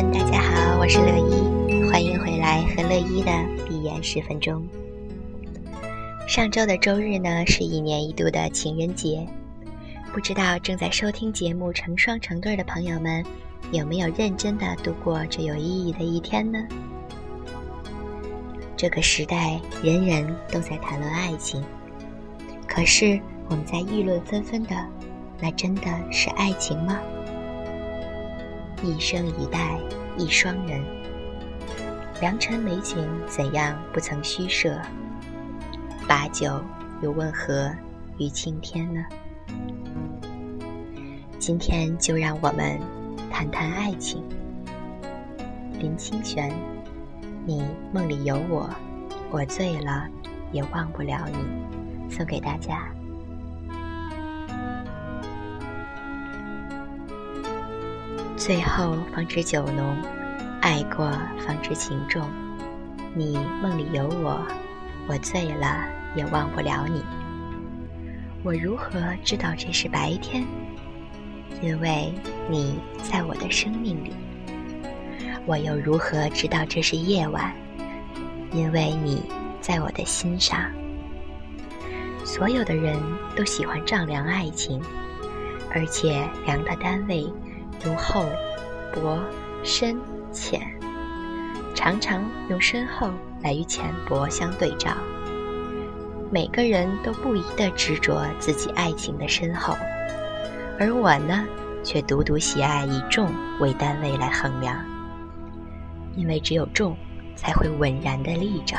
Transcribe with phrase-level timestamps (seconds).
[0.00, 3.32] 大家好，我是乐一，欢迎回来和乐一的
[3.66, 4.64] 闭眼十分钟。
[6.28, 9.26] 上周的周日呢，是一年一度的情人节，
[10.12, 13.24] 不知道正在收听节目成双成对的朋友们，
[13.72, 16.64] 有没有认真的度过这有意义的一天呢？
[18.76, 21.60] 这个时代，人人都在谈论爱情，
[22.68, 23.18] 可是
[23.48, 24.76] 我们在议论纷纷的，
[25.40, 27.00] 那真的是爱情吗？
[28.82, 29.76] 一生一代
[30.16, 30.80] 一双人，
[32.20, 34.80] 良辰美景怎样不曾虚设？
[36.06, 36.62] 把酒
[37.02, 37.70] 又问何
[38.18, 39.04] 于青天呢？
[41.40, 42.78] 今天就让我们
[43.30, 44.22] 谈谈爱情。
[45.80, 46.52] 林清玄，
[47.44, 48.70] 你梦里有我，
[49.30, 50.06] 我醉了
[50.52, 52.88] 也忘不了你，送给大家。
[58.38, 59.96] 最后方知酒浓，
[60.62, 61.10] 爱过
[61.44, 62.22] 方知情重。
[63.12, 64.40] 你梦里有我，
[65.08, 67.02] 我醉了也忘不了你。
[68.44, 70.46] 我如何知道这是白天？
[71.60, 72.14] 因为
[72.48, 74.12] 你在我的生命里。
[75.44, 77.52] 我又如何知道这是夜晚？
[78.52, 79.20] 因为你
[79.60, 80.60] 在我的心上。
[82.24, 82.96] 所有的人
[83.34, 84.80] 都喜欢丈量爱情，
[85.74, 87.26] 而且量的单位。
[87.84, 88.24] 由厚、
[88.92, 89.18] 薄、
[89.62, 89.96] 深、
[90.32, 90.60] 浅，
[91.74, 93.10] 常常用深厚
[93.42, 94.90] 来与浅薄相对照。
[96.30, 99.74] 每个人都不宜的执着自己爱情的深厚，
[100.78, 101.44] 而我呢，
[101.82, 104.76] 却独独喜爱以重为单位来衡量。
[106.16, 106.96] 因为只有重，
[107.36, 108.76] 才会稳然的立着；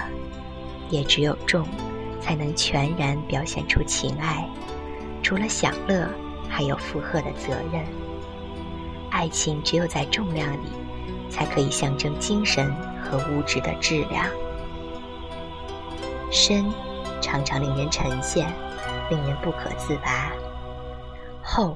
[0.89, 1.65] 也只有重，
[2.19, 4.45] 才能全然表现出情爱。
[5.23, 6.07] 除了享乐，
[6.49, 7.83] 还有负荷的责任。
[9.11, 10.67] 爱情只有在重量里，
[11.29, 14.25] 才可以象征精神和物质的质量。
[16.31, 16.65] 深，
[17.21, 18.47] 常常令人沉陷，
[19.09, 20.31] 令人不可自拔；
[21.41, 21.75] 厚，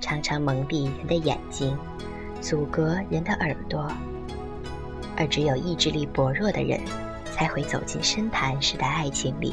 [0.00, 1.76] 常常蒙蔽人的眼睛，
[2.40, 3.86] 阻隔人的耳朵。
[5.14, 6.80] 而只有意志力薄弱的人，
[7.24, 9.52] 才会走进深潭式的爱情里；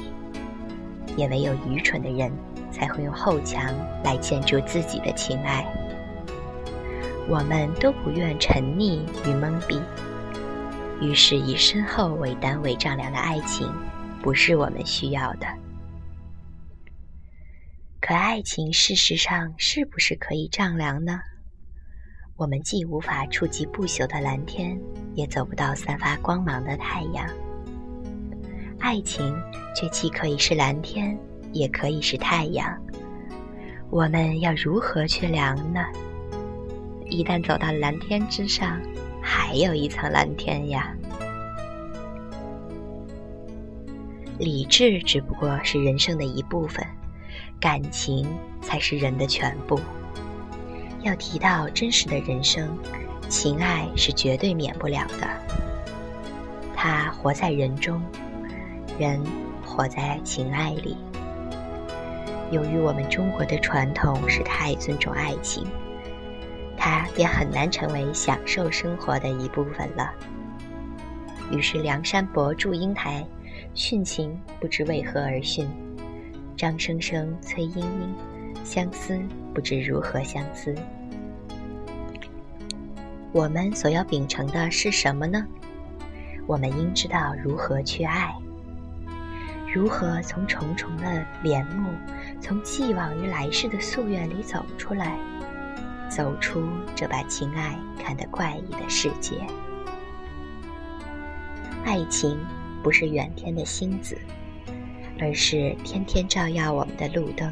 [1.18, 2.32] 也唯有愚蠢的人，
[2.72, 3.62] 才会用厚墙
[4.04, 5.66] 来建筑自己的情爱。
[7.30, 9.80] 我们都不愿沉溺与蒙蔽，
[11.00, 13.72] 于是以深厚为单位丈量的爱情，
[14.20, 15.46] 不是我们需要的。
[18.02, 21.20] 可爱情事实上是不是可以丈量呢？
[22.36, 24.76] 我们既无法触及不朽的蓝天，
[25.14, 27.30] 也走不到散发光芒的太阳。
[28.80, 29.40] 爱情
[29.76, 31.16] 却既可以是蓝天，
[31.52, 32.76] 也可以是太阳。
[33.92, 35.86] 我们要如何去量呢？
[37.10, 38.80] 一旦走到蓝天之上，
[39.22, 40.94] 还有一层蓝天呀。
[44.38, 46.86] 理智只不过是人生的一部分，
[47.60, 48.26] 感情
[48.62, 49.80] 才是人的全部。
[51.02, 52.78] 要提到真实的人生，
[53.28, 55.28] 情爱是绝对免不了的。
[56.76, 58.02] 他活在人中，
[58.98, 59.22] 人
[59.66, 60.96] 活在情爱里。
[62.52, 65.68] 由于我们中国的传统是太尊重爱情。
[66.90, 70.12] 它便很难成为享受生活的一部分了。
[71.52, 73.24] 于是梁山伯祝英台，
[73.76, 75.68] 殉情不知为何而殉；
[76.58, 78.16] 张生生、崔莺莺，
[78.64, 79.22] 相思
[79.54, 80.74] 不知如何相思。
[83.32, 85.46] 我们所要秉承的是什么呢？
[86.48, 88.34] 我们应知道如何去爱，
[89.72, 91.92] 如何从重重的帘幕，
[92.42, 95.20] 从寄望于来世的夙愿里走出来。
[96.10, 99.36] 走出这把情爱看得怪异的世界。
[101.86, 102.38] 爱情
[102.84, 104.18] 不是远天的星子，
[105.20, 107.52] 而是天天照耀我们的路灯；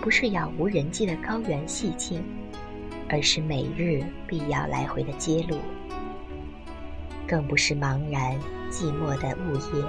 [0.00, 2.22] 不是杳无人迹的高原细径，
[3.08, 5.56] 而是每日必要来回的街路；
[7.26, 8.38] 更不是茫然
[8.70, 9.84] 寂寞的午夜，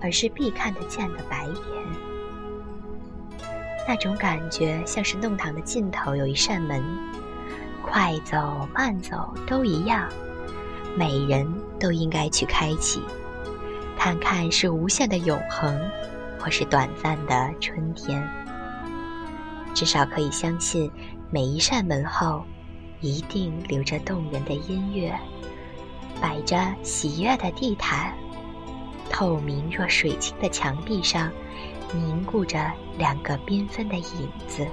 [0.00, 2.09] 而是必看得见的白天。
[3.90, 6.80] 那种感觉像是弄堂的尽头有一扇门，
[7.82, 10.08] 快走慢走都一样，
[10.96, 11.44] 每人
[11.80, 13.02] 都应该去开启，
[13.98, 15.76] 看看是无限的永恒，
[16.38, 18.24] 或是短暂的春天。
[19.74, 20.88] 至少可以相信，
[21.28, 22.44] 每一扇门后，
[23.00, 25.12] 一定留着动人的音乐，
[26.20, 28.14] 摆着喜悦的地毯，
[29.10, 31.30] 透明若水晶的墙壁上。
[31.92, 34.64] 凝固着两个缤纷的影子，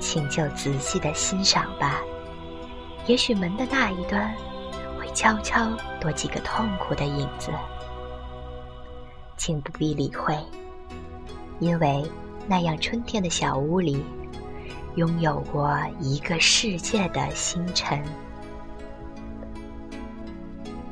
[0.00, 2.00] 请就仔细的欣赏吧，
[3.06, 4.34] 也许门的那一端
[4.98, 5.68] 会悄悄
[6.00, 7.50] 多几个痛苦的影子，
[9.36, 10.34] 请不必理会，
[11.58, 12.02] 因为
[12.46, 14.02] 那样春天的小屋里，
[14.94, 18.02] 拥有过一个世界的星辰。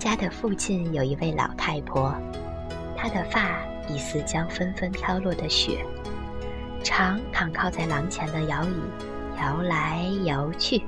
[0.09, 2.15] 家的附近有一位老太婆，
[2.97, 5.85] 她的发已似将纷纷飘落的雪，
[6.83, 8.75] 常躺靠在廊前的摇椅，
[9.37, 10.83] 摇来摇去，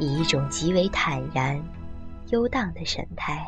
[0.00, 1.62] 以一种极为坦然、
[2.30, 3.46] 悠荡的神态。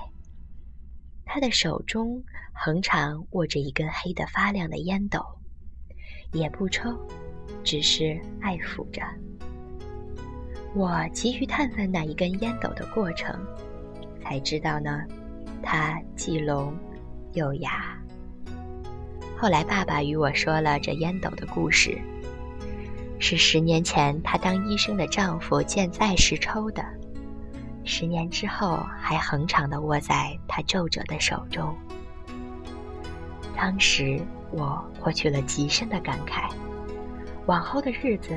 [1.24, 2.22] 她的手中
[2.52, 5.20] 横常握着一根黑得发亮的烟斗，
[6.30, 6.96] 也不抽，
[7.64, 9.02] 只是爱抚着。
[10.76, 13.36] 我急于探问那一根烟斗的过程。
[14.30, 15.02] 才知道呢，
[15.60, 16.72] 它既聋
[17.32, 17.98] 又哑。
[19.36, 21.98] 后来爸爸与我说了这烟斗的故事，
[23.18, 26.84] 是十年前他当医生的丈夫健在时抽的，
[27.82, 31.76] 十年之后还恒常地握在他皱褶的手中。
[33.56, 34.20] 当时
[34.52, 36.48] 我获取了极深的感慨，
[37.46, 38.32] 往后的日子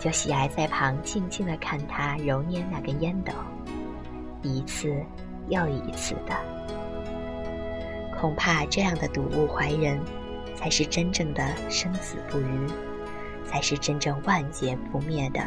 [0.00, 3.32] 就喜爱在旁静静地看他揉捏那根烟斗，
[4.40, 5.04] 一次。
[5.48, 6.34] 又一次的，
[8.18, 10.00] 恐怕这样的睹物怀人，
[10.54, 12.66] 才是真正的生死不渝，
[13.44, 15.40] 才是真正万劫不灭的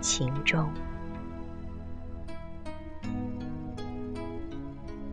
[0.00, 0.68] 情衷。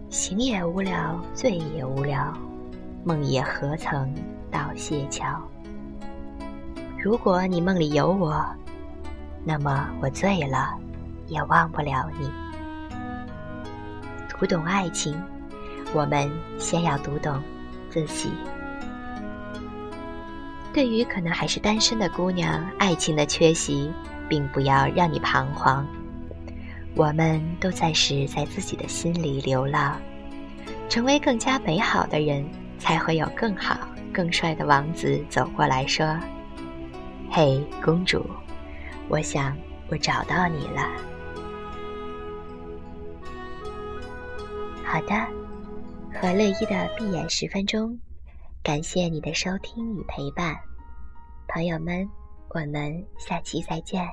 [0.09, 2.33] 行也无聊，醉也无聊，
[3.03, 4.13] 梦也何曾
[4.49, 5.41] 到谢桥？
[6.97, 8.45] 如果你梦里有我，
[9.43, 10.77] 那么我醉了，
[11.27, 12.46] 也忘不了你。
[14.39, 15.19] 读懂爱情，
[15.93, 16.29] 我们
[16.59, 17.41] 先要读懂
[17.89, 18.31] 自己。
[20.71, 23.91] 对于可能还是单身的姑娘，爱情的缺席，
[24.29, 25.83] 并不要让你彷徨。
[26.93, 29.99] 我们都暂时在自己的心里流浪，
[30.87, 32.47] 成为更加美好的人，
[32.77, 33.75] 才会有更好、
[34.13, 36.15] 更帅的王子走过来说
[37.31, 38.23] ：“嘿，公主，
[39.09, 39.57] 我想
[39.89, 40.87] 我找到你了。”
[44.89, 45.13] 好的，
[46.13, 47.99] 和乐一的闭眼十分钟，
[48.63, 50.55] 感谢你的收听与陪伴，
[51.49, 52.07] 朋友们，
[52.51, 54.07] 我们下期再见。